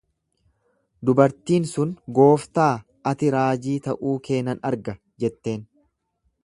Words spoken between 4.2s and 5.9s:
kee nan arga jetteen.